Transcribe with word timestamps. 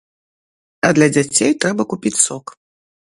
А 0.87 0.89
для 0.99 1.09
дзяцей 1.17 1.53
трэба 1.65 1.87
купіць 1.91 2.17
сок. 2.25 2.45